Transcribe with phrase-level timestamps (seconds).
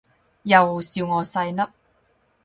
[0.41, 1.71] 又笑我細粒